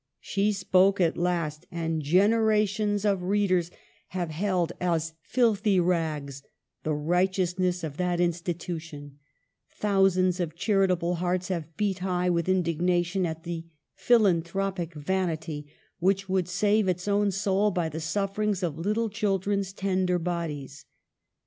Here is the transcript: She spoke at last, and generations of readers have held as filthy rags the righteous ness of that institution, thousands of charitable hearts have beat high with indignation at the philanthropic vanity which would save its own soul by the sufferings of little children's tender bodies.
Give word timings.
She 0.19 0.51
spoke 0.51 0.99
at 0.99 1.15
last, 1.15 1.67
and 1.71 2.01
generations 2.01 3.05
of 3.05 3.21
readers 3.21 3.69
have 4.07 4.31
held 4.31 4.71
as 4.81 5.13
filthy 5.21 5.79
rags 5.79 6.41
the 6.81 6.95
righteous 6.95 7.59
ness 7.59 7.83
of 7.83 7.97
that 7.97 8.19
institution, 8.19 9.19
thousands 9.69 10.39
of 10.39 10.55
charitable 10.55 11.17
hearts 11.21 11.49
have 11.49 11.77
beat 11.77 11.99
high 11.99 12.31
with 12.31 12.49
indignation 12.49 13.27
at 13.27 13.43
the 13.43 13.67
philanthropic 13.93 14.95
vanity 14.95 15.67
which 15.99 16.27
would 16.27 16.47
save 16.47 16.87
its 16.87 17.07
own 17.07 17.29
soul 17.29 17.69
by 17.69 17.87
the 17.87 18.01
sufferings 18.01 18.63
of 18.63 18.79
little 18.79 19.07
children's 19.07 19.71
tender 19.71 20.17
bodies. 20.17 20.83